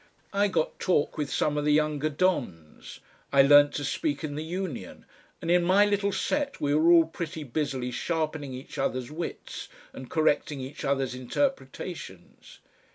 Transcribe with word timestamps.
I 0.33 0.47
got 0.47 0.79
talk 0.79 1.15
with 1.15 1.31
some 1.31 1.59
of 1.59 1.63
the 1.63 1.71
younger 1.73 2.09
dons, 2.09 3.01
I 3.31 3.43
learnt 3.43 3.71
to 3.75 3.83
speak 3.85 4.23
in 4.23 4.33
the 4.33 4.43
Union, 4.43 5.05
and 5.43 5.51
in 5.51 5.63
my 5.63 5.85
little 5.85 6.11
set 6.11 6.59
we 6.59 6.73
were 6.73 6.91
all 6.91 7.05
pretty 7.05 7.43
busily 7.43 7.91
sharpening 7.91 8.51
each 8.55 8.79
other's 8.79 9.11
wits 9.11 9.69
and 9.93 10.09
correcting 10.09 10.59
each 10.59 10.83
other's 10.83 11.13
interpretations. 11.13 12.57